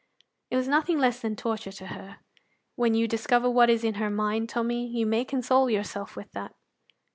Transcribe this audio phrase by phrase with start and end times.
[0.49, 2.17] It was nothing less than torture to her;
[2.75, 6.55] when you discover what is in her mind, Tommy, you may console yourself with that.